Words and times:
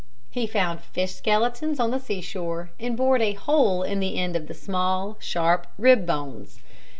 He 0.31 0.47
found 0.47 0.81
fish 0.81 1.13
skeletons 1.13 1.79
on 1.79 1.91
the 1.91 1.99
seashore 1.99 2.71
and 2.79 2.97
bored 2.97 3.21
a 3.21 3.33
hole 3.33 3.83
in 3.83 3.99
the 3.99 4.17
end 4.17 4.35
of 4.35 4.47
the 4.47 4.55
small, 4.55 5.15
sharp 5.19 5.67
rib 5.77 6.07
bones. 6.07 6.59